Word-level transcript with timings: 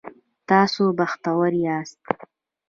تاسو 0.49 0.83
بختور 0.97 1.51
یاست 1.65 2.03